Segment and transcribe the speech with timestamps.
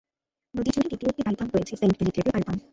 [0.55, 2.61] নদী জুড়ে দ্বিতীয় একটি বায়ু পাম্প রয়েছে, সেন্ট বেনেট লেভেল বায়ু পাম্প।